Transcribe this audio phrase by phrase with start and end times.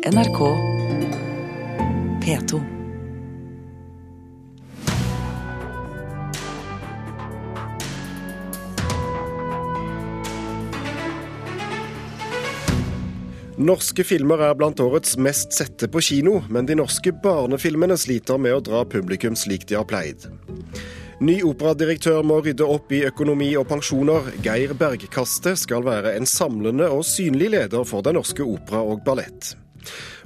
[0.00, 0.38] NRK
[2.24, 2.60] P2.
[13.56, 18.56] Norske filmer er blant årets mest sette på kino, men de norske barnefilmene sliter med
[18.56, 20.24] å dra publikum slik de har pleid.
[21.20, 24.32] Ny operadirektør må rydde opp i økonomi og pensjoner.
[24.40, 29.58] Geir Bergkaste skal være en samlende og synlig leder for Den norske opera og ballett.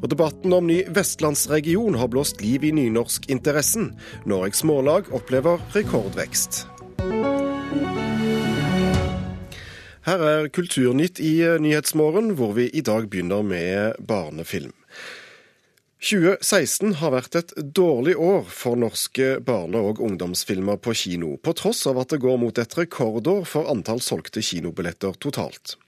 [0.03, 3.93] Og Debatten om ny vestlandsregion har blåst liv i nynorskinteressen.
[4.27, 6.65] Norges Smålag opplever rekordvekst.
[10.05, 14.75] Her er Kulturnytt i Nyhetsmorgen, hvor vi i dag begynner med barnefilm.
[16.05, 21.87] 2016 har vært et dårlig år for norske barne- og ungdomsfilmer på kino, på tross
[21.89, 25.79] av at det går mot et rekordår for antall solgte kinobilletter totalt.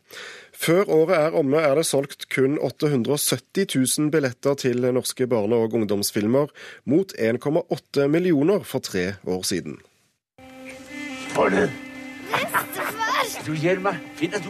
[0.57, 5.75] Før året er omme er det solgt kun 870 000 billetter til norske barne- og
[5.77, 6.49] ungdomsfilmer,
[6.85, 9.77] mot 1,8 millioner for tre år siden.
[11.37, 11.69] Arne!
[13.47, 14.01] Du hjelper meg.
[14.17, 14.43] Finn deg.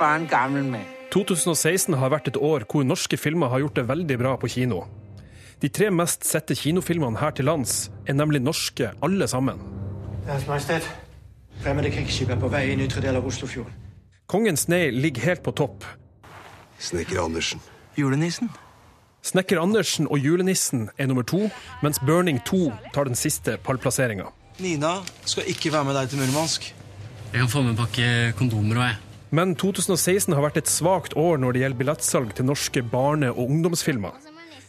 [0.00, 0.84] Han gammel med.
[1.12, 4.84] 2016 har vært et år hvor norske filmer har gjort det veldig bra på kino.
[5.62, 9.62] De tre mest sette kinofilmene her til lands er nemlig norske, alle sammen.
[10.26, 10.86] Deres Majestet.
[11.62, 13.70] Fremmede krigsskip er på vei inn ytre del av Oslofjorden.
[14.26, 15.86] Kongens nei ligger helt på topp.
[16.82, 17.62] Snekker Andersen.
[17.94, 18.50] Julenissen?
[19.22, 21.46] Snekker Andersen og Julenissen er nummer to,
[21.82, 22.58] mens Burning 2
[22.94, 24.26] tar den siste pallplasseringa.
[24.58, 26.72] Nina skal ikke være med deg til Murmansk.
[27.30, 29.02] Jeg kan få med en pakke kondomer òg, jeg.
[29.36, 33.46] Men 2016 har vært et svakt år når det gjelder billettsalg til norske barne- og
[33.46, 34.14] ungdomsfilmer.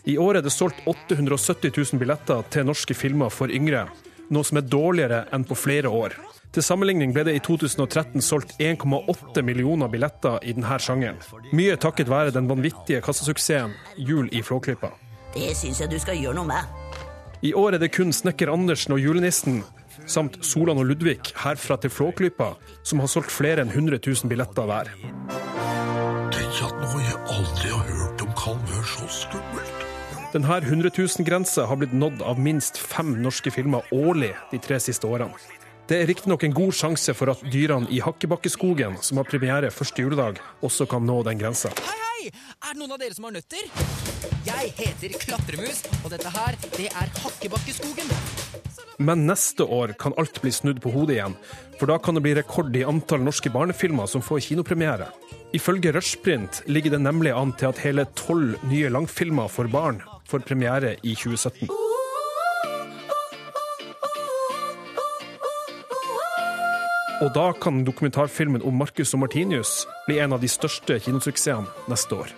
[0.06, 3.88] I år er det solgt 870 000 billetter til norske filmer for yngre,
[4.34, 6.16] noe som er dårligere enn på flere år.
[6.56, 11.20] Til sammenligning ble det i 2013 solgt 1,8 millioner billetter i denne sjangeren.
[11.54, 14.94] Mye takket være den vanvittige kassasuksessen Jul i Flåklypa.
[15.36, 16.96] Det syns jeg du skal gjøre noe med.
[17.46, 19.62] I år er det kun Snekker Andersen og Julenissen
[20.10, 24.66] samt Solan og Ludvig herfra til Flåklypa som har solgt flere enn 100 000 billetter
[24.70, 24.90] hver.
[26.34, 29.67] Tenk at noe jeg aldri har hørt om kan være så skummelt.
[30.38, 35.08] Denne 100 000-grensa har blitt nådd av minst fem norske filmer årlig de tre siste
[35.10, 35.34] årene.
[35.90, 40.04] Det er riktignok en god sjanse for at dyrene i Hakkebakkeskogen, som har premiere første
[40.04, 41.72] juledag, også kan nå den grensa.
[41.82, 42.30] Hei, hei!
[42.30, 43.66] Er det noen av dere som har nøtter?
[44.46, 48.14] Jeg heter Klatremus, og dette her, det er Hakkebakkeskogen.
[49.02, 51.38] Men neste år kan alt bli snudd på hodet igjen,
[51.80, 55.10] for da kan det bli rekord i antall norske barnefilmer som får kinopremiere.
[55.58, 60.46] Ifølge Rushprint ligger det nemlig an til at hele tolv nye langfilmer for barn får
[60.48, 61.70] premiere i 2017.
[67.18, 72.14] Og da kan dokumentarfilmen om Marcus og Martinius bli en av de største kinosuksessene neste
[72.14, 72.34] år.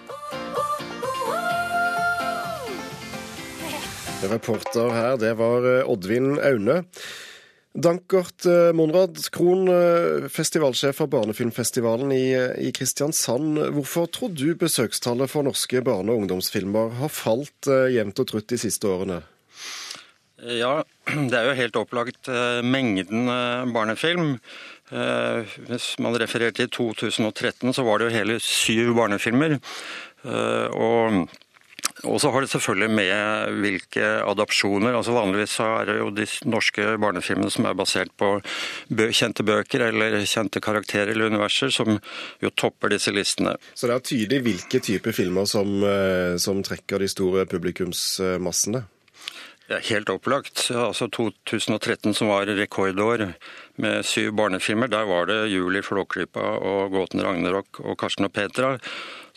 [4.30, 6.82] Reporter her, det var eh, Oddvin Aune.
[7.74, 12.34] Dankert eh, Monrad Krohn, eh, festivalsjef for Barnefilmfestivalen i,
[12.66, 13.60] i Kristiansand.
[13.76, 18.58] Hvorfor tror du besøkstallet for norske barne- og ungdomsfilmer har falt jevnt og trutt de
[18.62, 19.22] siste årene?
[20.40, 20.82] Ja,
[21.30, 22.32] det er jo helt opplagt
[22.66, 23.30] mengden
[23.76, 24.38] barnefilm.
[24.90, 29.60] Hvis man refererer til 2013, så var det jo hele syv barnefilmer.
[30.74, 31.28] Og
[32.04, 34.96] og så har det selvfølgelig med hvilke adopsjoner.
[34.98, 38.36] altså Vanligvis så er det jo de norske barnefilmene som er basert på
[38.90, 41.98] kjente bøker eller kjente karakterer eller universer, som
[42.44, 43.56] jo topper disse listene.
[43.74, 45.82] Så det er tydelig hvilke typer filmer som,
[46.42, 48.86] som trekker de store publikumsmassene?
[49.70, 50.64] Ja, helt opplagt.
[50.74, 53.22] Altså 2013 som var rekordår
[53.78, 58.80] med syv barnefilmer, der var det Juli Flåklypa og Gåten Ragnarok og Karsten og Petra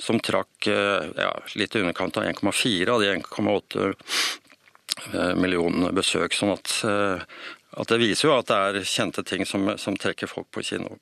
[0.00, 3.92] som trakk ja, litt i underkant av 1,4 av de 1,8
[5.36, 6.32] millionene besøk.
[6.32, 10.48] sånn at, at, det viser jo at det er kjente ting som, som trekker folk
[10.48, 10.96] på kino.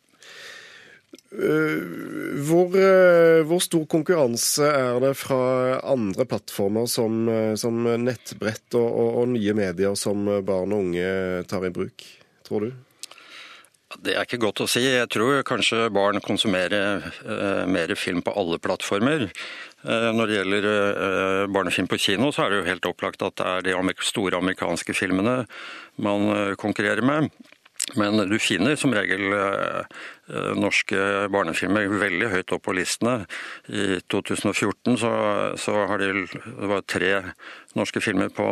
[1.31, 2.75] Hvor,
[3.47, 7.25] hvor, stor konkurranse er det fra andre plattformer som,
[7.59, 11.11] som nettbrett og, og, og, nye medier som barn og unge
[11.51, 12.07] tar i bruk,
[12.47, 12.71] tror du?
[13.99, 14.85] Det er ikke godt å si.
[14.87, 19.27] Jeg tror kanskje barn konsumerer uh, mer film på alle plattformer.
[19.83, 23.43] Uh, når det gjelder uh, barnefilm på kino, så er det jo helt opplagt at
[23.67, 25.41] det er de store amerikanske filmene
[26.01, 27.33] man konkurrerer med.
[27.99, 29.33] Men du finner som regel
[30.59, 33.25] norske barnefilmer veldig høyt opp på listene.
[33.67, 35.13] I 2014 så,
[35.59, 37.13] så har det, det var tre
[37.79, 38.47] norske filmer på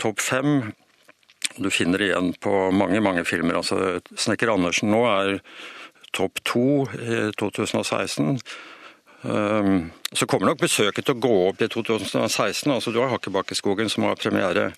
[0.00, 0.72] topp fem.
[1.56, 3.60] Du finner igjen på mange mange filmer.
[3.60, 5.40] altså Snekker Andersen nå er
[6.16, 6.66] topp to
[7.00, 8.40] i 2016.
[9.22, 12.72] Um, så kommer nok besøket til å gå opp i 2016.
[12.72, 14.70] altså Du har Hakkebakkeskogen som har premiere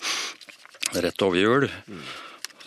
[0.93, 1.69] rett over jul.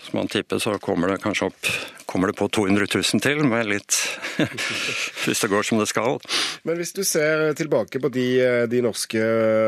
[0.05, 1.69] Så man tipper så kommer det kanskje opp
[2.05, 3.95] kommer det på 200 000 til, med litt
[5.25, 6.19] hvis det går som det skal.
[6.63, 8.27] Men hvis du ser tilbake på de,
[8.71, 9.23] de norske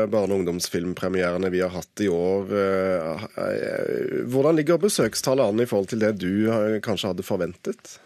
[0.08, 3.26] barne- og ungdomsfilmpremierene vi har hatt i år, eh,
[4.30, 7.98] hvordan ligger besøkstallet an i forhold til det du kanskje hadde forventet?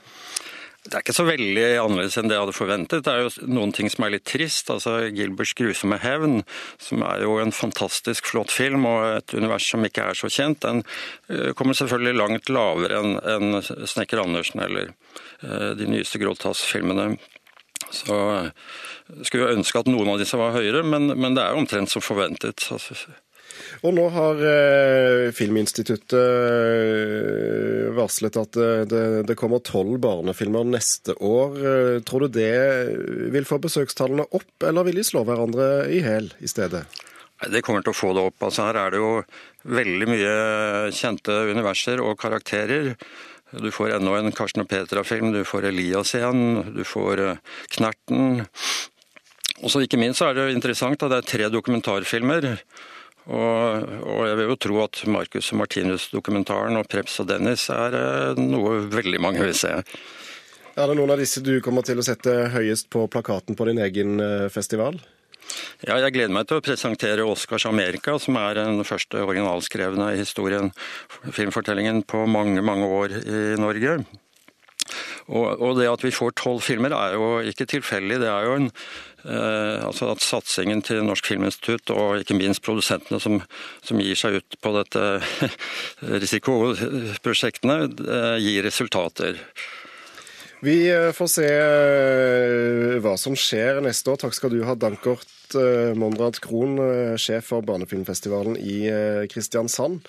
[0.92, 3.04] Det er ikke så veldig annerledes enn det jeg hadde forventet.
[3.06, 4.68] Det er jo noen ting som er litt trist.
[4.68, 6.42] altså Gilberts grusomme hevn,
[6.76, 10.60] som er jo en fantastisk flott film og et univers som ikke er så kjent,
[10.60, 10.82] den
[11.32, 13.00] eh, kommer selvfølgelig langt lavere
[13.32, 17.14] enn Snekker Andersen eller eh, de nyeste Gråtass-filmene.
[17.88, 18.52] Så eh,
[19.24, 21.94] skulle jo ønske at noen av disse var høyere, men, men det er jo omtrent
[21.94, 22.68] som forventet.
[22.68, 23.00] Altså,
[23.82, 31.16] og nå har eh, Filminstituttet eh, varslet at eh, det, det kommer tolv barnefilmer neste
[31.18, 31.56] år.
[32.06, 32.52] Tror du det
[33.34, 36.84] vil få besøkstallene opp, eller vil de slå hverandre i hæl i stedet?
[37.42, 38.38] Det kommer til å få det opp.
[38.46, 39.12] Altså, her er det jo
[39.74, 40.32] veldig mye
[40.94, 42.92] kjente universer og karakterer.
[43.52, 47.24] Du får ennå en Karsten og Petra-film, du får Elias igjen, du får
[47.74, 48.46] Knerten.
[49.62, 52.52] Og så ikke minst så er det interessant at det er tre dokumentarfilmer.
[53.30, 57.94] Og, og, jeg vil jo tro at Marcus og Martinus-dokumentaren og Preps og Dennis er
[57.94, 59.76] eh, noe veldig mange vil se.
[60.72, 63.82] Er det noen av disse du kommer til å sette høyest på plakaten på din
[63.84, 64.98] egen eh, festival?
[65.82, 70.70] Ja, jeg gleder meg til å presentere Oscars Amerika, som er den første originalskrevne historien,
[71.28, 73.98] filmfortellingen, på mange, mange år i Norge.
[75.32, 78.20] Og, og det at vi får tolv filmer er jo ikke tilfeldig.
[78.20, 78.70] Det er jo en
[79.24, 83.38] Eh, altså at satsingen til Norsk Filminstitutt og ikke minst produsentene som,
[83.86, 85.04] som gir seg ut på dette
[86.24, 89.38] risikoprosjektene, eh, gir resultater.
[90.62, 91.46] Vi eh, får se
[93.04, 94.24] hva som skjer neste år.
[94.24, 95.28] Takk skal du ha, Dankert
[95.98, 96.78] Monrad Krohn,
[97.20, 98.86] sjef for Barnefilmfestivalen i
[99.28, 100.00] Kristiansand.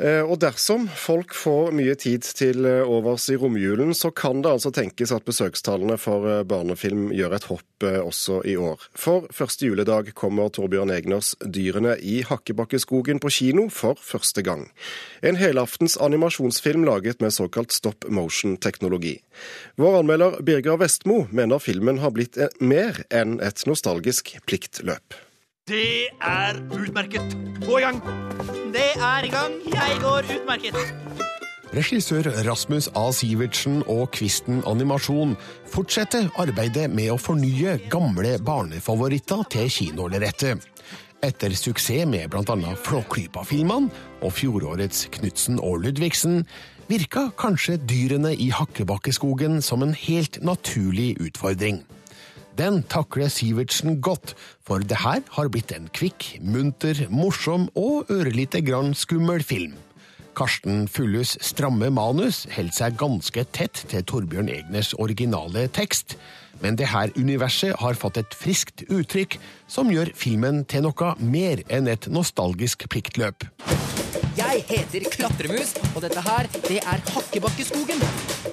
[0.00, 4.48] Eh, og dersom folk får mye tid til eh, overs i romjulen, så kan det
[4.48, 8.78] altså tenkes at besøkstallene for eh, barnefilm gjør et hopp også i år.
[8.94, 14.68] For første juledag kommer Torbjørn Egners 'Dyrene i Hakkebakkeskogen' på kino for første gang.
[15.20, 19.18] En helaftens animasjonsfilm laget med såkalt stop motion-teknologi.
[19.76, 25.18] Vår anmelder Birger Vestmo mener filmen har blitt mer enn et nostalgisk pliktløp.
[25.70, 27.36] Det er utmerket.
[27.62, 28.00] Gå i gang.
[28.74, 29.52] Det er i gang.
[29.70, 30.74] Jeg går utmerket.
[31.70, 33.04] Regissør Rasmus A.
[33.14, 35.36] Sivertsen og Kvisten Animasjon
[35.70, 40.66] fortsetter arbeidet med å fornye gamle barnefavoritter til kinolerretet.
[41.22, 42.74] Etter suksess med bl.a.
[42.82, 46.42] Flåklypa-filmene og fjorårets Knutsen og Ludvigsen,
[46.90, 51.84] virka kanskje dyrene i Hakkebakkeskogen som en helt naturlig utfordring.
[52.58, 58.60] Den takler Sivertsen godt, for det her har blitt en kvikk, munter, morsom og ørlite
[58.66, 59.78] grann skummel film.
[60.36, 66.16] Karsten Fullus stramme manus holder seg ganske tett til Torbjørn Egners originale tekst,
[66.62, 69.38] men det her universet har fått et friskt uttrykk
[69.68, 73.48] som gjør filmen til noe mer enn et nostalgisk pliktløp.
[74.52, 78.02] Jeg heter Klatremus, og dette her, det er Hakkebakkeskogen.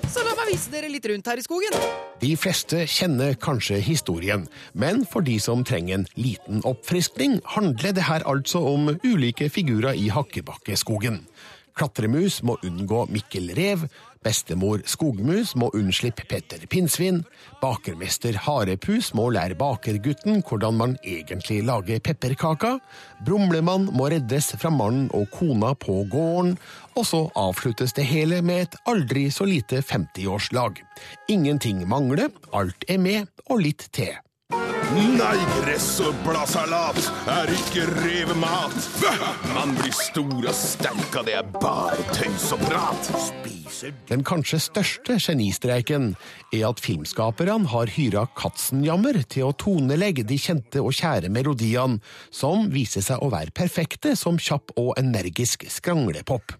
[0.07, 1.75] Så la meg vise dere litt rundt her i skogen.
[2.21, 8.07] De fleste kjenner kanskje historien, men for de som trenger en liten oppfriskning, handler det
[8.07, 11.19] her altså om ulike figurer i Hakkebakkeskogen.
[11.75, 13.83] Klatremus må unngå Mikkel Rev,
[14.25, 17.21] Bestemor Skogmus må unnslippe Petter Pinnsvin.
[17.61, 22.79] Bakermester Harepus må lære bakergutten hvordan man egentlig lager pepperkaker.
[23.25, 26.57] Brumlemann må reddes fra mannen og kona på gården.
[26.99, 30.83] Og så avsluttes det hele med et aldri så lite 50-årslag.
[31.31, 34.17] Ingenting mangler, alt er med, og litt til.
[34.89, 36.97] Nei, gress og bladsalat
[37.29, 38.87] er ikke revemat.
[39.53, 43.11] Man blir stor og sterk av det er bare tøys og prat.
[44.09, 46.13] Den kanskje største genistreiken
[46.53, 51.99] er at filmskaperne har hyra Katzenjammer til å tonelegge de kjente og kjære melodiene,
[52.31, 56.55] som viser seg å være perfekte som kjapp og energisk skranglepop.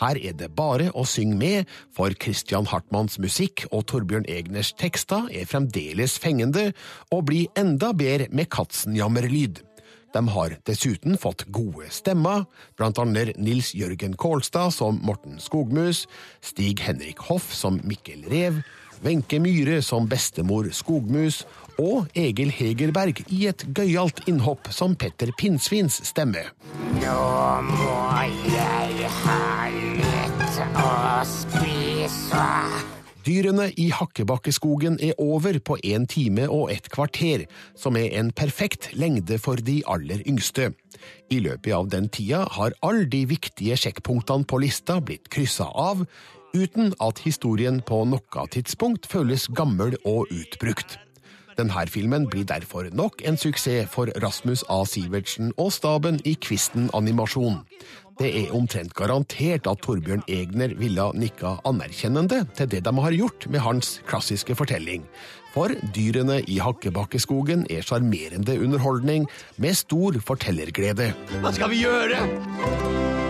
[0.00, 5.26] Her er det bare å synge med, for Christian Hartmanns musikk og Torbjørn Egners tekster
[5.34, 6.70] er fremdeles fengende,
[7.12, 9.67] og blir enda bedre med Katzenjammer-lyd.
[10.12, 12.46] De har dessuten fått gode stemmer,
[12.78, 16.06] blant annet Nils Jørgen Kålstad som Morten Skogmus,
[16.40, 18.62] Stig Henrik Hoff som Mikkel Rev,
[19.04, 21.44] Wenche Myhre som bestemor Skogmus
[21.78, 26.48] og Egil Hegerberg i et gøyalt innhopp som Petter Pinnsvins stemme.
[26.98, 27.22] Nå
[27.70, 29.40] må jeg ha
[29.72, 30.92] litt å
[31.28, 32.97] spise.
[33.28, 37.42] Dyrene i Hakkebakkeskogen er over på en time og et kvarter,
[37.76, 40.70] som er en perfekt lengde for de aller yngste.
[41.28, 46.06] I løpet av den tida har alle de viktige sjekkpunktene på lista blitt kryssa av,
[46.56, 50.96] uten at historien på noe tidspunkt føles gammel og utbrukt.
[51.58, 54.84] Denne filmen blir derfor nok en suksess for Rasmus A.
[54.86, 57.64] Sivertsen og staben i Kvisten Animasjon.
[58.18, 63.46] Det er omtrent garantert at Torbjørn Egner ville nikka anerkjennende til det de har gjort
[63.50, 65.06] med hans klassiske fortelling.
[65.54, 69.26] For dyrene i Hakkebakkeskogen er sjarmerende underholdning
[69.58, 71.10] med stor fortellerglede.
[71.42, 73.27] Hva skal vi gjøre?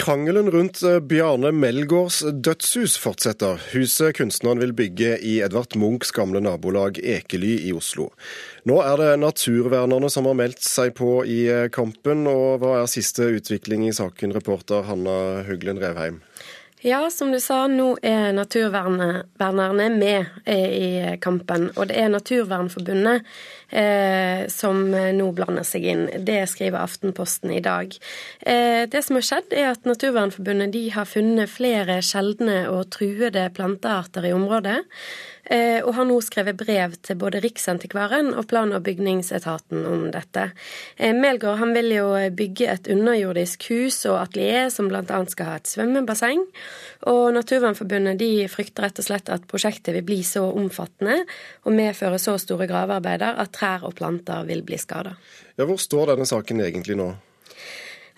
[0.00, 3.60] Krangelen rundt eh, Bjarne Melgaards dødshus fortsetter.
[3.74, 8.06] Huset kunstneren vil bygge i Edvard Munchs gamle nabolag Ekely i Oslo.
[8.64, 12.88] Nå er det naturvernerne som har meldt seg på i eh, kampen, og hva er
[12.88, 16.22] siste utvikling i saken, reporter Hanna Huglen Revheim?
[16.82, 21.66] Ja, som du sa, nå er naturvernerne med eh, i kampen.
[21.76, 23.26] Og det er Naturvernforbundet
[23.68, 26.06] eh, som nå blander seg inn.
[26.24, 27.92] Det skriver Aftenposten i dag.
[28.40, 33.50] Eh, det som har skjedd, er at Naturvernforbundet de har funnet flere sjeldne og truede
[33.52, 34.78] plantearter i området.
[35.44, 40.50] Eh, og har nå skrevet brev til både Riksantikvaren og plan- og bygningsetaten om dette.
[40.96, 45.22] Eh, Melgaard han vil jo bygge et underjordisk hus og atelier som bl.a.
[45.32, 46.44] skal ha et svømmebasseng.
[47.10, 51.22] Og Naturvernforbundet de frykter rett og slett at prosjektet vil bli så omfattende
[51.64, 55.16] og medføre så store gravearbeider at trær og planter vil bli skada.
[55.56, 57.12] Ja, hvor står denne saken egentlig nå?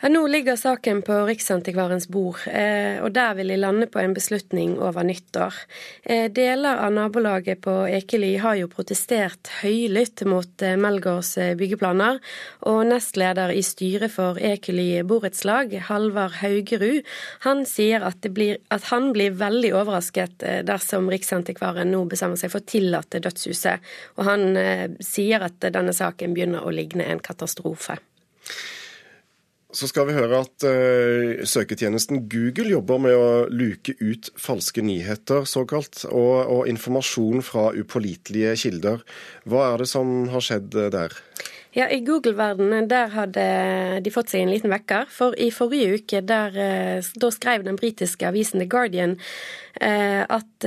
[0.04, 4.16] Ja, nå ligger saken på Riksantikvarens bord, eh, og der vil de lande på en
[4.16, 5.54] beslutning over nyttår.
[6.02, 12.18] Eh, deler av nabolaget på Ekely har jo protestert høylytt mot eh, Melgaards byggeplaner,
[12.66, 17.06] og nestleder i styret for Ekely borettslag, Halvard Haugerud,
[17.46, 22.58] han sier at, blir, at, han blir veldig overrasket dersom Riksantikvaren nå bestemmer seg for
[22.58, 24.50] å tillate dødshuset, og han
[24.98, 28.02] sier at denne saken begynner å ligne en katastrofe.
[29.72, 35.46] Så skal vi høre at uh, søketjenesten Google jobber med å luke ut falske nyheter,
[35.48, 39.00] såkalt, og, og informasjon fra upålitelige kilder.
[39.48, 41.16] Hva er det som har skjedd uh, der?
[41.72, 43.44] Ja, I Google-verdenen der hadde
[44.04, 45.08] de fått seg en liten vekker.
[45.08, 49.16] For i forrige uke der, uh, da skrev den britiske avisen The Guardian
[49.80, 50.66] at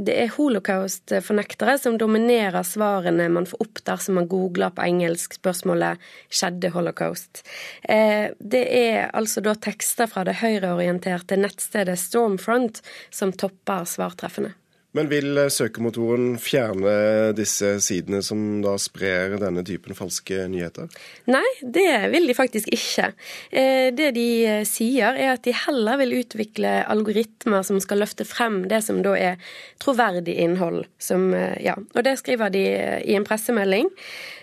[0.00, 6.00] det er holocaust-fornektere som dominerer svarene man får opp dersom man googler på engelsk spørsmålet
[6.30, 7.42] 'skjedde holocaust'.
[7.88, 12.80] Eh, det er altså da tekster fra det høyreorienterte nettstedet Stormfront
[13.10, 14.54] som topper svartreffene.
[14.96, 20.90] Men vil eh, søkemotoren fjerne disse sidene som da sprer denne typen falske nyheter?
[21.32, 23.12] Nei, det vil de faktisk ikke.
[23.50, 28.28] Eh, det de eh, sier er at de heller vil utvikle algoritmer som skal løfte
[28.28, 30.84] frem det som da er troverdig innhold.
[31.02, 32.62] Som, ja, og det skriver de
[33.08, 33.88] i en pressemelding.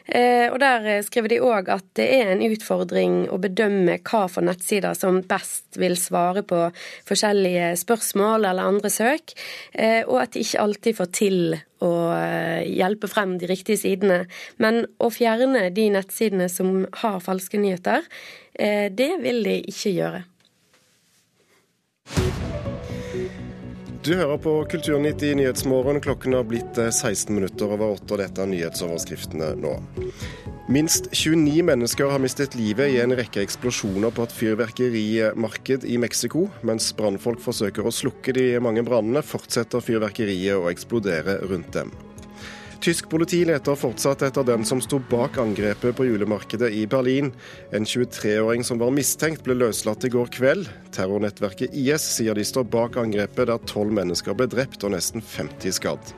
[0.10, 4.24] Eh, og Der eh, skriver de òg at det er en utfordring å bedømme hva
[4.32, 6.64] for nettsider som best vil svare på
[7.10, 9.36] forskjellige spørsmål eller andre søk,
[9.74, 11.40] eh, og at de ikke alltid får til
[11.86, 11.94] å
[12.66, 14.26] hjelpe frem de riktige sidene.
[14.60, 18.04] Men å fjerne de nettsidene som har falske nyheter,
[18.92, 20.22] det vil de ikke gjøre.
[24.00, 25.98] Du hører på Kulturnytt i Nyhetsmorgen.
[26.00, 29.74] Klokken har blitt 16 eh, minutter over åtte, og dette er nyhetsoverskriftene nå.
[30.72, 36.46] Minst 29 mennesker har mistet livet i en rekke eksplosjoner på et fyrverkerimarked i Mexico.
[36.64, 41.92] Mens brannfolk forsøker å slukke de mange brannene, fortsetter fyrverkeriet å eksplodere rundt dem.
[42.80, 47.34] Tysk politi leter fortsatt etter den som sto bak angrepet på julemarkedet i Berlin.
[47.76, 50.70] En 23-åring som var mistenkt, ble løslatt i går kveld.
[50.96, 55.76] Terrornettverket IS sier de står bak angrepet der tolv mennesker ble drept og nesten 50
[55.76, 56.16] skadd.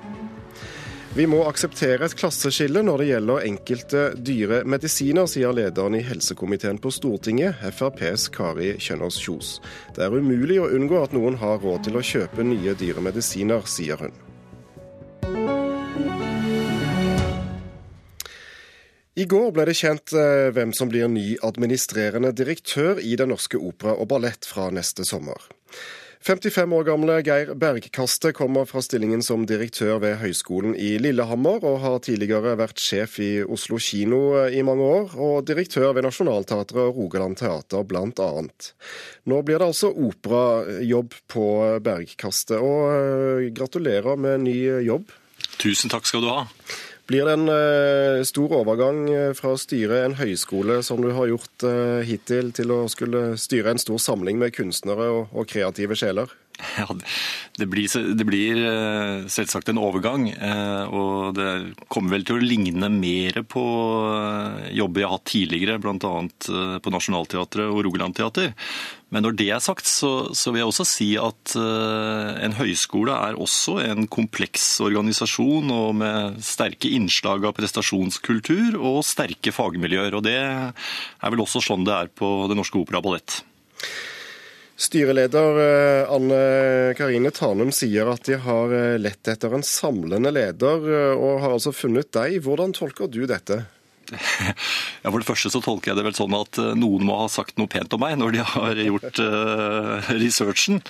[1.17, 6.77] Vi må akseptere et klasseskille når det gjelder enkelte dyre medisiner, sier lederen i helsekomiteen
[6.79, 9.55] på Stortinget, FrPs Kari Kjønaas Kjos.
[9.97, 13.65] Det er umulig å unngå at noen har råd til å kjøpe nye dyre medisiner,
[13.65, 14.13] sier hun.
[19.19, 23.59] I går ble det kjent eh, hvem som blir ny administrerende direktør i Den norske
[23.59, 25.35] opera og ballett fra neste sommer.
[26.21, 31.81] 55 år gamle Geir Bergkaste kommer fra stillingen som direktør ved Høgskolen i Lillehammer, og
[31.81, 36.79] har tidligere vært sjef i Oslo kino eh, i mange år, og direktør ved Nationaltheatret
[36.79, 38.71] og Rogaland Teater blant annet.
[39.27, 41.49] Nå blir det altså operajobb på
[41.83, 44.55] Bergkaste, og eh, gratulerer med ny
[44.87, 45.11] jobb.
[45.59, 46.45] Tusen takk skal du ha.
[47.11, 49.03] Blir det en uh, stor overgang
[49.35, 53.73] fra å styre en høyskole som du har gjort uh, hittil, til å skulle styre
[53.73, 56.31] en stor samling med kunstnere og kreative sjeler?
[56.77, 56.85] Ja,
[57.59, 60.29] det blir, det blir, eh, selvsagt en overgang.
[60.31, 63.63] Eh, og det kommer vel til å ligne mer på
[64.07, 66.79] eh, jobber jeg har hatt tidligere, bl.a.
[66.79, 68.53] på Nationaltheatret og Rogaland Teater.
[69.11, 73.35] Men når det er sagt, så, så, vil jeg også si at en høyskole er
[73.35, 80.15] også en kompleks organisasjon og med sterke innslag av prestasjonskultur og sterke fagmiljøer.
[80.15, 83.41] Og det er vel også sånn det er på Det Norske Opera Ballett.
[84.81, 90.87] Styreleder eh, Anne Karine Tanum sier at de har eh, lett etter en samlende leder,
[90.89, 92.39] eh, og har altså funnet deg.
[92.41, 93.63] Hvordan tolker du dette?
[95.01, 97.55] Ja, For det første så tolker jeg det vel sånn at noen må ha sagt
[97.57, 99.21] noe pent om meg når de har gjort
[100.13, 100.81] researchen.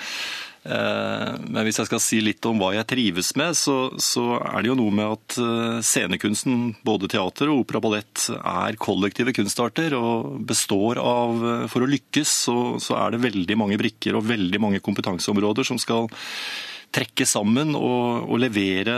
[0.62, 4.62] Eh, men hvis jeg skal si litt om hva jeg trives med, så, så, er
[4.62, 9.34] det jo noe med at eh, scenekunsten, både teater og opera og ballett, er kollektive
[9.34, 14.20] kunstarter og består av eh, For å lykkes så, så er det veldig mange brikker
[14.20, 16.12] og veldig mange kompetanseområder som skal
[16.92, 18.94] trekke sammen og, og, levere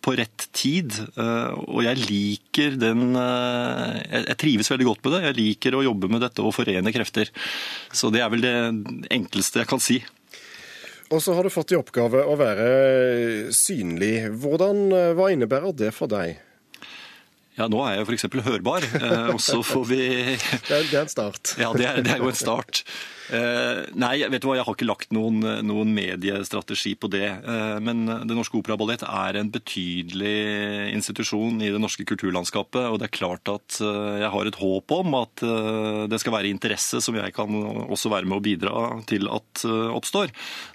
[0.00, 0.94] på rett tid.
[1.20, 5.20] Og jeg liker den Jeg trives veldig godt med det.
[5.26, 7.28] Jeg liker å jobbe med dette og forene krefter.
[7.92, 8.54] Så det er vel det
[9.18, 9.98] enkleste jeg kan si.
[11.08, 12.68] Og så har du fått i oppgave å være
[13.56, 14.28] synlig.
[14.42, 16.36] Hvordan, eh, hva innebærer det for deg?
[17.58, 18.26] Ja, nå er jeg f.eks.
[18.44, 20.36] hørbar, eh, og så får vi det,
[20.68, 21.54] er, det er en start.
[21.58, 22.84] Ja, det er, det er jo en start.
[23.28, 27.28] Eh, nei, vet du hva, jeg har ikke lagt noen, noen mediestrategi på det.
[27.84, 32.88] Men Det Norske Operaballett er en betydelig institusjon i det norske kulturlandskapet.
[32.88, 35.44] Og det er klart at jeg har et håp om at
[36.10, 37.52] det skal være interesse som jeg kan
[37.88, 40.32] også være med å bidra til at oppstår.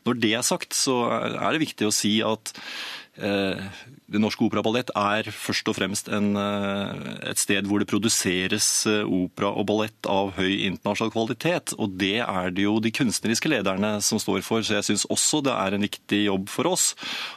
[0.08, 4.90] Når det er sagt, så er det viktig å si at Eh, det Norske operaballett
[4.98, 10.10] er først og fremst en, eh, et sted hvor det produseres eh, opera og ballett
[10.10, 11.76] av høy internasjonal kvalitet.
[11.78, 14.66] Og det er det jo de kunstneriske lederne som står for.
[14.66, 16.94] Så jeg syns også det er en viktig jobb for oss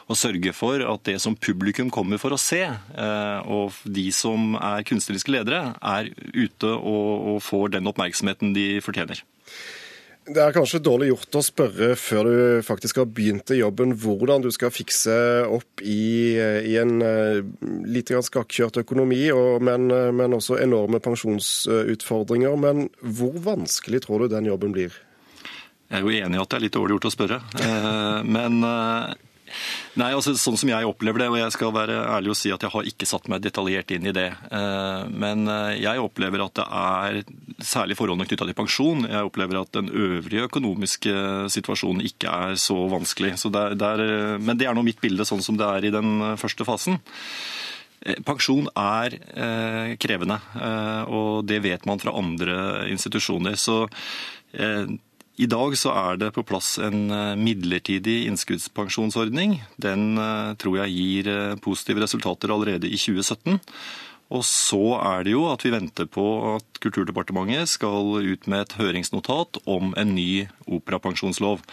[0.09, 2.63] å sørge for at det som publikum kommer for å se,
[3.47, 9.21] og de som er kunstneriske ledere, er ute og, og får den oppmerksomheten de fortjener.
[10.27, 14.43] Det er kanskje dårlig gjort å spørre før du faktisk har begynt i jobben, hvordan
[14.43, 15.15] du skal fikse
[15.47, 16.35] opp i,
[16.67, 17.39] i en uh,
[17.87, 22.57] litt skakkjørt økonomi, og, men, uh, men, også enorme pensjonsutfordringer.
[22.59, 24.99] Men hvor vanskelig tror du den jobben blir?
[25.87, 27.39] Jeg er jo enig i at det er litt dårlig gjort å spørre.
[27.63, 28.59] Uh, men
[29.97, 32.63] Nei, altså Sånn som jeg opplever det, og jeg skal være ærlig og si at
[32.63, 34.29] jeg har ikke satt meg detaljert inn i det.
[34.51, 37.21] Eh, men eh, jeg opplever at det er
[37.63, 39.05] særlig forholdene knytta til pensjon.
[39.09, 41.13] Jeg opplever at den øvrige økonomiske
[41.53, 43.35] situasjonen ikke er så vanskelig.
[43.41, 45.87] Så det er, det er, men det er nå mitt bilde sånn som det er
[45.87, 46.99] i den første fasen.
[48.23, 53.57] Pensjon er eh, krevende, eh, og det vet man fra andre institusjoner.
[53.59, 53.81] Så
[54.53, 54.85] eh,
[55.37, 59.59] i dag så er det på plass en eh, midlertidig innskuddspensjonsordning.
[59.77, 63.59] Den eh, tror jeg gir eh, positive resultater allerede i 2017.
[64.33, 68.75] Og så er det jo at vi venter på at Kulturdepartementet skal ut med et
[68.75, 71.63] høringsnotat om en ny operapensjonslov.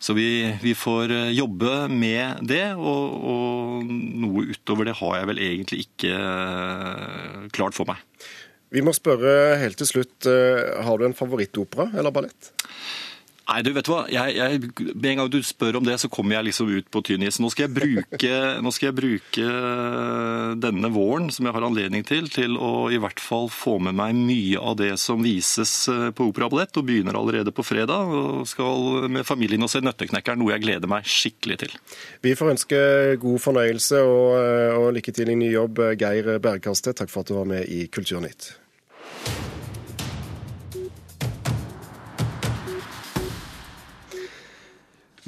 [0.00, 3.92] Så vi, vi får jobbe med det, og, og,
[4.24, 6.14] noe utover det har jeg vel egentlig ikke
[7.54, 8.00] klart for meg.
[8.72, 12.52] Vi må spørre helt til slutt, har du en favorittopera eller ballett?
[13.48, 14.02] Nei, du vet hva.
[14.12, 14.58] Jeg, jeg,
[14.92, 17.38] med en gang du spør om det, så kommer jeg liksom ut på tynn is.
[17.40, 19.46] Nå, skal jeg bruke, nå skal jeg bruke
[20.60, 24.12] denne våren, som jeg har anledning til, til å i hvert fall få med meg
[24.18, 28.12] mye av det som vises eh, på Opera Ballett, og begynner allerede på fredag.
[28.12, 31.76] Og skal med familien og se 'Nøtteknekkeren', noe jeg gleder meg skikkelig til.
[32.20, 32.78] Vi får ønske
[33.24, 37.00] god fornøyelse og, eh, og lykke til i ny jobb, Geir Bergkastet.
[37.00, 38.52] Takk for at du var med i Kulturnytt.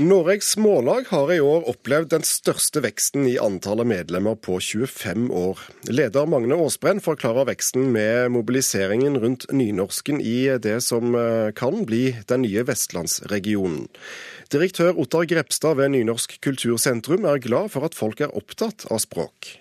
[0.00, 5.60] Norges Smålag har i år opplevd den største veksten i antallet medlemmer på 25 år.
[5.92, 12.14] Leder Magne Aasbrenn forklarer veksten med mobiliseringen rundt nynorsken i det som eh, kan bli
[12.32, 13.90] den nye vestlandsregionen.
[14.48, 19.58] Direktør Ottar Grepstad ved Nynorsk kultursentrum er glad for at folk er opptatt av språk.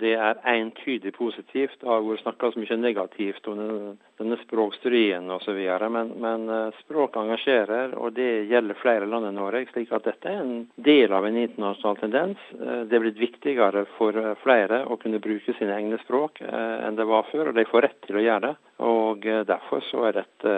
[0.00, 1.76] Det er entydig positivt.
[1.82, 3.60] Det har vært snakka så mye negativt om
[4.22, 5.60] denne språkstudien osv.
[5.92, 9.66] Men, men språk engasjerer, og det gjelder flere land enn Norge.
[9.72, 12.48] slik at dette er en del av en internasjonal tendens.
[12.52, 17.28] Det er blitt viktigere for flere å kunne bruke sine egne språk enn det var
[17.30, 18.54] før, og de får rett til å gjøre det.
[18.82, 20.52] Og Derfor så er dette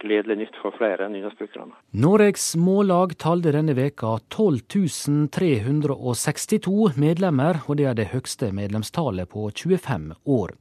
[0.00, 1.66] gledelig nytt for flere nynorskbrukere.
[2.00, 9.48] Norges Mållag talte denne veka 12 362 medlemmer, og det er det høgste medlemstallet på
[9.50, 10.54] 25 år.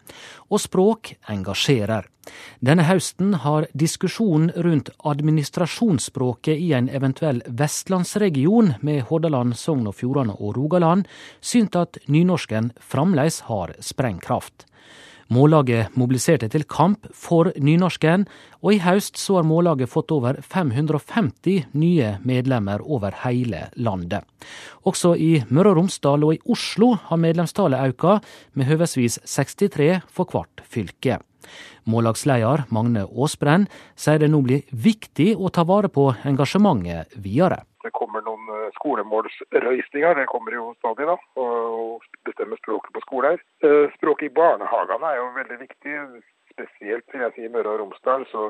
[0.50, 2.10] Og språk engasjerer.
[2.66, 10.38] Denne høsten har diskusjonen rundt administrasjonsspråket i en eventuell vestlandsregion med Hordaland, Sogn og Fjordane
[10.40, 11.10] og Rogaland
[11.42, 14.66] synt at nynorsken fremdeles har sprengkraft.
[15.34, 18.28] Mållaget mobiliserte til kamp for nynorsken,
[18.62, 24.22] og i høst så har Mållaget fått over 550 nye medlemmer over hele landet.
[24.86, 28.22] Også i Møre og Romsdal og i Oslo har medlemstallet økt,
[28.54, 31.18] med høvesvis 63 for hvert fylke.
[31.90, 37.64] Mållagsleder Magne Aasbrenn sier det nå blir viktig å ta vare på engasjementet videre.
[37.86, 41.18] Det kommer noen eh, skolemålsrøystinger, det kommer jo stadig, da.
[41.42, 43.42] Og bestemme språket på skoler.
[43.62, 46.00] Eh, språket i barnehagene er jo veldig viktig.
[46.56, 48.50] Spesielt vil jeg si i Møre og Romsdal så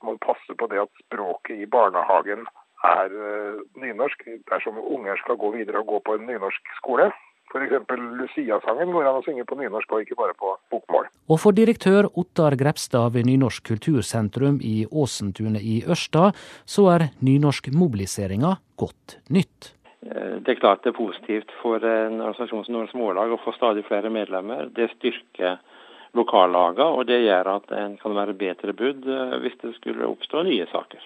[0.00, 2.46] må man passe på det at språket i barnehagen
[2.88, 4.24] er eh, nynorsk.
[4.48, 7.10] Dersom unger skal gå videre og gå på en nynorsk skole,
[7.50, 7.96] F.eks.
[8.20, 11.08] Lucia-sangen går an å synge på nynorsk og ikke bare på bokmål.
[11.30, 16.30] Og for direktør Ottar Grepstad ved Nynorsk kultursentrum i Åsentunet i Ørsta,
[16.64, 19.72] så er nynorskmobiliseringa godt nytt.
[20.06, 23.54] Eh, det er klart det er positivt for en organisasjon som Nordens Mållag å få
[23.58, 24.70] stadig flere medlemmer.
[24.74, 25.58] Det styrker
[26.14, 30.46] lokallagene, og det gjør at en kan være bedre budd eh, hvis det skulle oppstå
[30.46, 31.02] nye saker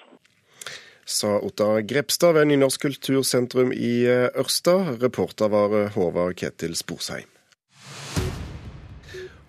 [1.05, 4.97] sa Otta Grepstad ved Nynorsk kultursentrum i eh, Ørsta.
[5.01, 7.29] Reporter var eh, Håvard Ketil Sporsheim.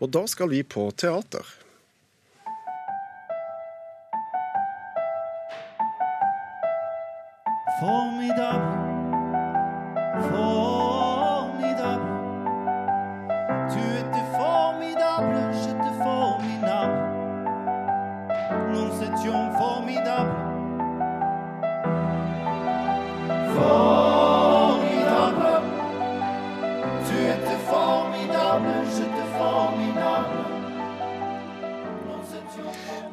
[0.03, 1.47] Og da skal vi på teater.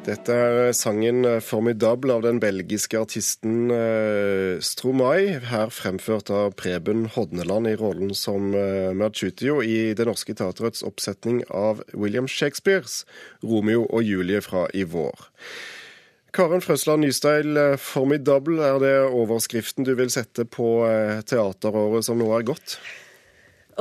[0.03, 7.69] Dette er sangen 'Formidable' av den belgiske artisten eh, Stromae, her fremført av Preben Hodneland
[7.71, 13.05] i rollen som eh, Mercutio i Det Norske Teatrets oppsetning av William Shakespeares
[13.39, 15.29] 'Romeo og Julie' fra i vår.
[16.35, 22.19] Karen Frøsland Nysteil, eh, formidable er det overskriften du vil sette på eh, teateråret som
[22.19, 22.75] nå er gått?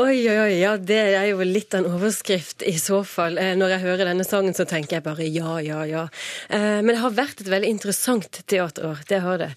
[0.00, 3.37] Oi, oi, oi, ja, det er jo litt av en overskrift i så fall.
[3.37, 6.07] Eh, når jeg hører denne sangen, så tenker jeg bare ja, ja, ja.
[6.48, 9.50] Men det har vært et veldig interessant teaterår, det har det.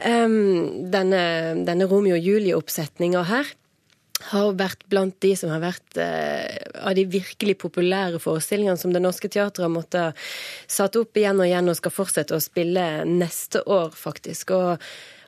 [0.00, 1.24] Denne,
[1.68, 3.52] denne Romeo Julie-oppsetninga her
[4.30, 9.02] har vært blant de som har vært eh, av de virkelig populære forestillingene som Det
[9.02, 10.20] Norske Teatret har måttet
[10.70, 14.54] satt opp igjen og igjen og skal fortsette å spille neste år, faktisk.
[14.54, 14.86] Og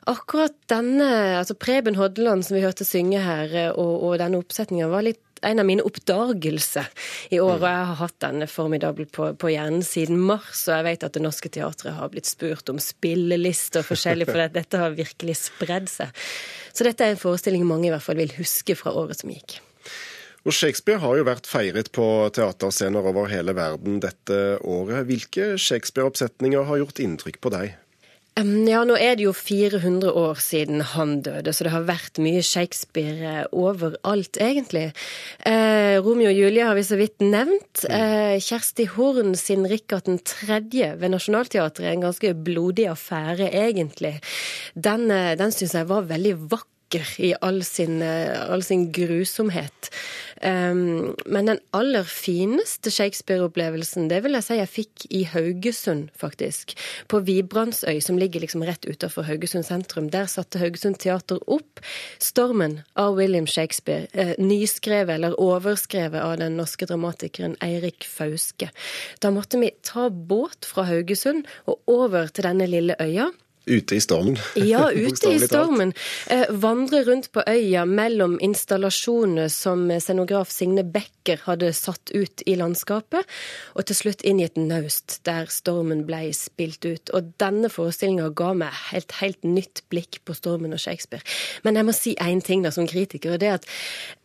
[0.09, 4.91] akkurat denne, altså Preben Hodland som vi hørte synge her, eh, og, og denne oppsetningen
[4.91, 6.87] var litt en av mine oppdagelser
[7.35, 7.59] i år.
[7.59, 11.17] Og jeg har hatt denne formidabel på, på, hjernen siden mars, og jeg vet at
[11.17, 15.91] Det Norske Teatret har blitt spurt om spillelister og forskjellig, for dette har virkelig spredd
[15.91, 16.25] seg.
[16.73, 19.59] Så dette er en forestilling mange i hvert fall vil huske fra året som gikk.
[20.45, 25.07] Og Shakespeare har jo vært feiret på teaterscener over hele verden dette året.
[25.09, 27.73] Hvilke Shakespeare-oppsetninger har gjort inntrykk på deg?
[28.35, 32.41] Ja, nå er det jo 400 år siden han døde, så det har vært mye
[32.43, 34.89] Shakespeare eh, overalt, egentlig.
[35.47, 37.85] Eh, Romeo og Julie har vi så vidt nevnt.
[37.85, 37.95] Mm.
[37.95, 40.59] Eh, Kjersti Horn sin Rikard 3.
[40.99, 44.17] ved Nationaltheatret, en ganske blodig affære, egentlig.
[44.75, 49.89] Den, eh, den syns jeg var veldig vakker i all sin, eh, all sin grusomhet.
[50.41, 56.75] Um, men den aller fineste Shakespeare-opplevelsen, det vil jeg si jeg fikk i Haugesund, faktisk.
[57.07, 60.09] På Vibrandsøy, som ligger liksom rett utenfor Haugesund sentrum.
[60.11, 61.79] Der satte Haugesund Teater opp
[62.19, 64.07] 'Stormen' av William Shakespeare.
[64.13, 68.69] Eh, nyskrevet eller overskrevet av den norske dramatikeren Eirik Fauske.
[69.19, 73.31] Da måtte vi ta båt fra Haugesund og over til denne lille øya.
[73.65, 74.37] Ute i stormen.
[74.55, 75.93] Ja, ute i stormen.
[76.29, 82.53] Eh, vandre rundt på øya mellom installasjoner som scenograf Signe Becker hadde satt ut i
[82.59, 83.25] landskapet,
[83.73, 87.09] og til slutt inn i et naust der stormen ble spilt ut.
[87.17, 91.25] Og denne forestillinga ga meg et helt nytt blikk på stormen og Shakespeare.
[91.65, 93.67] Men jeg må si én ting da som kritiker, og det er at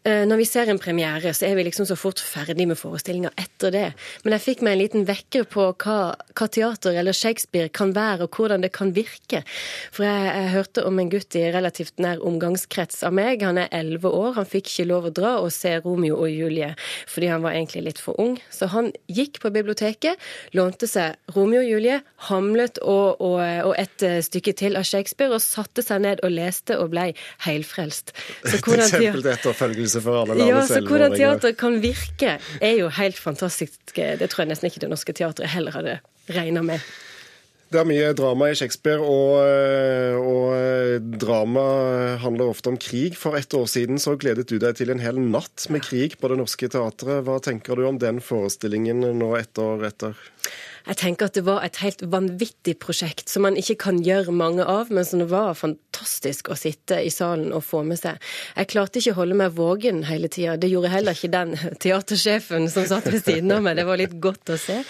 [0.04, 3.32] eh, når vi ser en premiere, så er vi liksom så fort ferdig med forestillinga
[3.40, 3.88] etter det.
[4.24, 5.98] Men jeg fikk meg en liten vekker på hva,
[6.36, 9.42] hva teater eller Shakespeare kan være, og hvordan det kan virke ikke.
[9.94, 13.44] For jeg, jeg, hørte om en gutt i relativt nær omgangskrets av meg.
[13.46, 14.34] Han er elleve år.
[14.40, 16.72] Han fikk ikke lov å dra og se Romeo og Julie
[17.10, 18.36] fordi han var egentlig litt for ung.
[18.52, 20.20] Så han gikk på biblioteket,
[20.56, 25.32] lånte seg Romeo og Julie, Hamlet og, og, og et eh, stykke til av Shakespeare,
[25.34, 27.10] og satte seg ned og leste og blei
[27.46, 28.14] heilfrelst.
[28.50, 32.36] Så hvordan, et eksempel til etterfølgelse for alle landets ja, så hvordan teater kan virke,
[32.60, 33.78] er jo helt fantastisk.
[33.94, 36.82] Det tror jeg nesten ikke Det Norske Teatret heller hadde regna med.
[37.70, 43.14] Det er mye drama i Shakespeare, og, eh, og, eh, drama handler ofte om krig.
[43.14, 46.28] For ett år siden så gledet du deg til en hel natt med krig på
[46.28, 47.22] Det Norske Teatret.
[47.22, 50.16] Hva tenker du om den forestillingen nå etter etter?
[50.86, 54.64] Jeg tenker at det var et helt vanvittig prosjekt som man ikke kan gjøre mange
[54.64, 58.20] av, men som det var fantastisk å sitte i salen og få med seg.
[58.56, 60.56] Jeg klarte ikke å holde meg vågen hele tida.
[60.60, 63.76] Det gjorde heller ikke den teatersjefen som satt ved siden av meg.
[63.80, 64.80] Det var litt godt å se.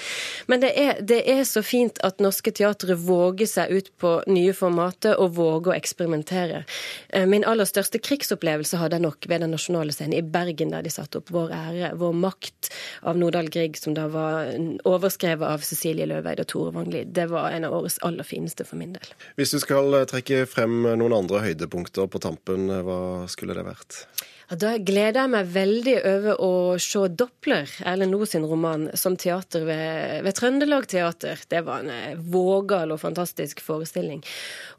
[0.50, 4.54] Men det er, det er så fint at norske teatre våger seg ut på nye
[4.56, 6.64] formater og våger å eksperimentere.
[7.08, 10.84] Eh, min aller største krigsopplevelse hadde jeg nok ved Den nasjonale scenen i Bergen, der
[10.84, 12.70] de satte opp Vår ære, Vår makt
[13.08, 14.50] av Nordahl Grieg, som da var
[14.88, 17.04] overskrevet av Cecilie Silje Løveid og Tore Vangli.
[17.04, 19.14] Det var en av årets aller fineste for min del.
[19.36, 23.00] Hvis du skal trekke frem noen andre høydepunkter på tampen, hva
[23.30, 24.04] skulle det vært?
[24.50, 29.62] Da gleder jeg meg veldig over å se Doppler, Erlend Loe sin roman, som teater
[29.68, 31.38] ved, ved Trøndelag Teater.
[31.46, 34.24] Det var en eh, vågal og fantastisk forestilling.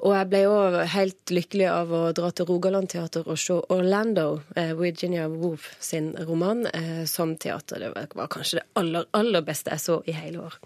[0.03, 4.41] Og jeg ble òg helt lykkelig av å dra til Rogaland Teater og se Orlando,
[4.75, 6.65] Virginia Woolf sin roman,
[7.07, 7.79] som teater.
[7.79, 10.59] Det var kanskje det aller, aller beste jeg så i hele år.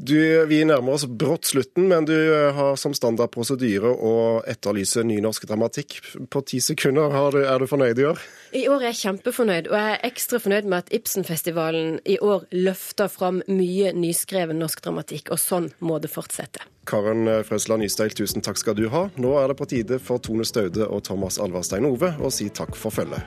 [0.00, 2.14] Du, vi nærmer oss brått slutten, men du
[2.54, 4.12] har som standard prosedyre å
[4.46, 5.96] etterlyse nynorsk dramatikk.
[6.30, 8.22] På ti sekunder, du, er du fornøyd i år?
[8.54, 12.46] I år er jeg kjempefornøyd, og jeg er ekstra fornøyd med at Ibsenfestivalen i år
[12.54, 16.62] løfter fram mye nyskreven norsk dramatikk, og sånn må det fortsette.
[16.88, 19.08] Karen Frøsland Nysteil, tusen takk skal du ha.
[19.18, 22.78] Nå er det på tide for Tone Staude og Thomas Alvarstein Ove å si takk
[22.78, 23.26] for følget.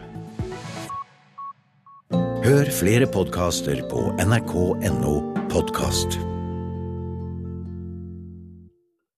[2.41, 5.15] Hør flere podkaster på nrk.no
[5.51, 6.30] podkast.